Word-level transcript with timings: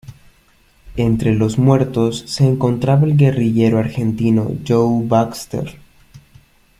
Entre 0.97 1.35
los 1.35 1.59
muertos 1.59 2.23
se 2.25 2.47
encontraba 2.47 3.05
el 3.05 3.15
guerrillero 3.15 3.77
argentino 3.77 4.49
Joe 4.67 5.05
Baxter. 5.07 5.75